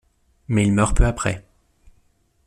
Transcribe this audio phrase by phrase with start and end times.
[0.47, 1.45] Mais il meurt peu après.